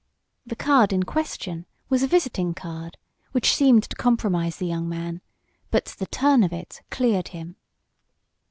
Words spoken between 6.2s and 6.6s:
of